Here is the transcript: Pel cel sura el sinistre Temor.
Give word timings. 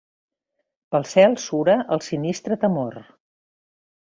Pel 0.95 1.05
cel 1.11 1.37
sura 1.43 1.75
el 1.97 2.01
sinistre 2.07 2.59
Temor. 2.65 2.99